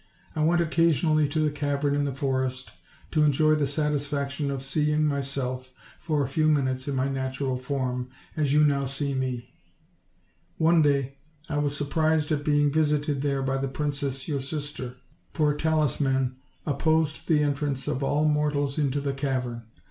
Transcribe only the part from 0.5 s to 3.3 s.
occasionally to the cavern in the forest, to